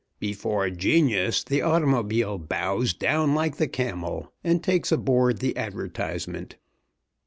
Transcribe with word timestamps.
Before 0.17 0.67
genius 0.71 1.43
the 1.43 1.61
automobile 1.61 2.39
bows 2.39 2.91
down 2.95 3.35
like 3.35 3.57
the 3.57 3.67
camel, 3.67 4.33
and 4.43 4.63
takes 4.63 4.91
aboard 4.91 5.41
the 5.41 5.55
advertisement. 5.55 6.55